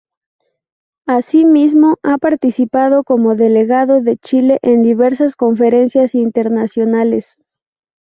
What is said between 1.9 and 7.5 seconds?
ha participado como delegado de Chile en diversas conferencias internacionales.